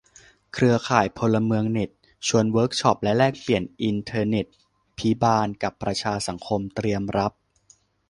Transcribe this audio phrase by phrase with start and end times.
[0.53, 1.89] เครือข่ายพลเมืองเน็ต
[2.27, 4.45] ชวนเวิร์กช็อปและแลกเปลี่ยน "อินเทอร์เน็ต
[4.97, 7.31] ภิบาลกับประชาสังคม" เตรียมรับ